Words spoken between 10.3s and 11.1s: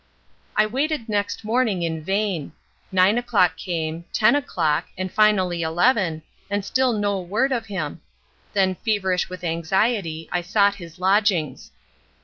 I sought his